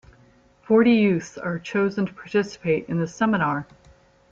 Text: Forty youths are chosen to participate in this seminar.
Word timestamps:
Forty 0.63 0.93
youths 0.93 1.37
are 1.37 1.59
chosen 1.59 2.07
to 2.07 2.13
participate 2.13 2.89
in 2.89 2.99
this 2.99 3.13
seminar. 3.13 3.67